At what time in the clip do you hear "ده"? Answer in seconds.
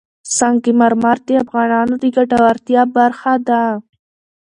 3.47-3.63